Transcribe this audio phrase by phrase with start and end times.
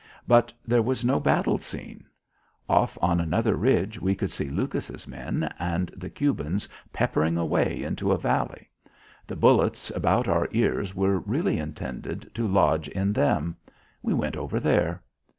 [0.27, 2.05] But there was no battle scene.
[2.67, 8.11] Off on another ridge we could see Lucas' men and the Cubans peppering away into
[8.11, 8.67] a valley.
[9.27, 13.55] The bullets about our ears were really intended to lodge in them.
[14.01, 15.03] We went over there.